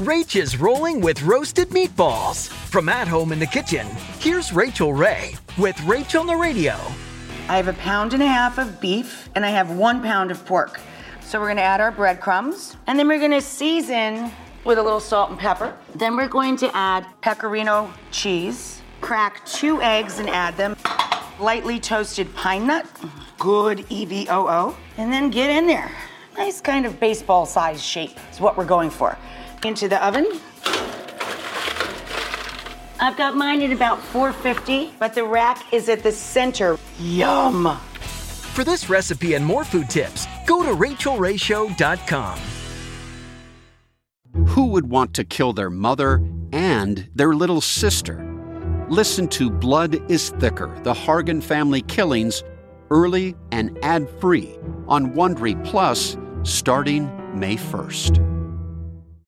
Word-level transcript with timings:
Rach 0.00 0.34
is 0.34 0.58
rolling 0.58 1.02
with 1.02 1.20
roasted 1.20 1.68
meatballs. 1.68 2.48
From 2.48 2.88
at 2.88 3.06
home 3.06 3.32
in 3.32 3.38
the 3.38 3.46
kitchen, 3.46 3.86
here's 4.18 4.50
Rachael 4.50 4.94
Ray 4.94 5.34
with 5.58 5.76
Rach 5.80 6.18
on 6.18 6.26
the 6.26 6.34
Radio. 6.34 6.72
I 7.50 7.58
have 7.58 7.68
a 7.68 7.74
pound 7.74 8.14
and 8.14 8.22
a 8.22 8.26
half 8.26 8.56
of 8.56 8.80
beef 8.80 9.28
and 9.34 9.44
I 9.44 9.50
have 9.50 9.72
one 9.72 10.02
pound 10.02 10.30
of 10.30 10.42
pork. 10.46 10.80
So 11.20 11.38
we're 11.38 11.48
gonna 11.48 11.60
add 11.60 11.82
our 11.82 11.92
breadcrumbs 11.92 12.78
and 12.86 12.98
then 12.98 13.08
we're 13.08 13.20
gonna 13.20 13.42
season 13.42 14.30
with 14.64 14.78
a 14.78 14.82
little 14.82 15.00
salt 15.00 15.28
and 15.28 15.38
pepper. 15.38 15.76
Then 15.94 16.16
we're 16.16 16.28
going 16.28 16.56
to 16.56 16.74
add 16.74 17.06
pecorino 17.20 17.92
cheese, 18.10 18.80
crack 19.02 19.44
two 19.44 19.82
eggs 19.82 20.18
and 20.18 20.30
add 20.30 20.56
them, 20.56 20.76
lightly 21.38 21.78
toasted 21.78 22.34
pine 22.34 22.66
nut, 22.66 22.86
good 23.38 23.80
EVOO, 23.90 24.74
and 24.96 25.12
then 25.12 25.28
get 25.28 25.50
in 25.50 25.66
there. 25.66 25.92
Nice 26.38 26.62
kind 26.62 26.86
of 26.86 26.98
baseball 26.98 27.44
size 27.44 27.82
shape 27.82 28.16
is 28.32 28.40
what 28.40 28.56
we're 28.56 28.64
going 28.64 28.88
for. 28.88 29.18
Into 29.64 29.88
the 29.88 30.04
oven. 30.04 30.26
I've 32.98 33.16
got 33.16 33.34
mine 33.34 33.62
at 33.62 33.72
about 33.72 34.02
450, 34.02 34.94
but 34.98 35.14
the 35.14 35.24
rack 35.24 35.72
is 35.72 35.88
at 35.88 36.02
the 36.02 36.12
center. 36.12 36.78
Yum! 36.98 37.78
For 38.52 38.64
this 38.64 38.90
recipe 38.90 39.34
and 39.34 39.44
more 39.44 39.64
food 39.64 39.88
tips, 39.88 40.26
go 40.46 40.62
to 40.62 40.70
rachaelrayshow.com. 40.70 42.38
Who 44.48 44.66
would 44.66 44.90
want 44.90 45.14
to 45.14 45.24
kill 45.24 45.52
their 45.52 45.70
mother 45.70 46.22
and 46.52 47.08
their 47.14 47.34
little 47.34 47.60
sister? 47.60 48.26
Listen 48.88 49.28
to 49.28 49.50
Blood 49.50 50.10
is 50.10 50.30
Thicker 50.30 50.76
The 50.82 50.92
Hargan 50.92 51.42
Family 51.42 51.82
Killings 51.82 52.42
early 52.90 53.36
and 53.52 53.78
ad 53.82 54.08
free 54.20 54.58
on 54.88 55.12
Wondery 55.12 55.62
Plus 55.64 56.16
starting 56.42 57.08
May 57.38 57.56
1st. 57.56 58.39